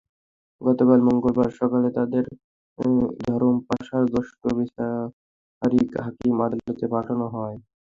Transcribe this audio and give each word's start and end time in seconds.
গতকাল 0.61 0.99
মঙ্গলবার 1.07 1.49
সকালে 1.59 1.89
তাঁদের 1.97 2.25
ধরমপাশার 3.23 4.03
জ্যেষ্ঠ 4.11 4.41
বিচারিক 4.59 5.89
হাকিম 6.05 6.35
আদালতে 6.45 6.85
পাঠানো 6.93 7.25
হয়। 7.35 7.57